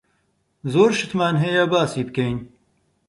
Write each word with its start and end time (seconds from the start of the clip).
زۆر 0.73 0.89
شتمان 0.99 1.35
هەیە 1.43 1.63
باسی 1.71 2.03
بکەین. 2.07 2.37